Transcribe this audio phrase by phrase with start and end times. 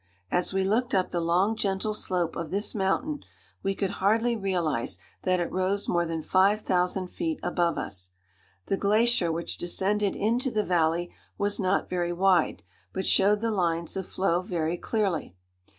[0.31, 3.23] As we looked up the long gentle slope of this mountain,
[3.61, 8.09] we could hardly realize that it rose more than 5000 feet above us.
[8.65, 13.95] The glacier which descended into the valley was not very wide, but showed the lines
[13.95, 15.35] of flow very clearly.